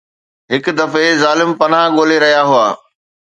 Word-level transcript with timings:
هڪ 0.53 0.65
دفعي 0.79 1.09
ظالم 1.23 1.51
پناهه 1.59 1.93
ڳولي 1.97 2.17
رهيا 2.23 2.41
هئا. 2.51 2.67